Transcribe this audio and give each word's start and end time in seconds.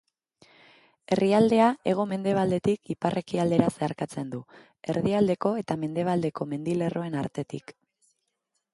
Herrialdea 1.15 1.67
hego-mendebaldetik 1.91 2.91
ipar-ekialdera 2.95 3.69
zeharkatzen 3.75 4.33
du, 4.35 4.41
Erdialdeko 4.95 5.55
eta 5.63 5.81
Mendebaldeko 5.85 6.53
mendilerroen 6.57 7.23
artetik. 7.25 7.81